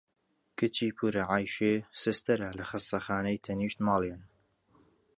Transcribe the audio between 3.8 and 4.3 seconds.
ماڵیان.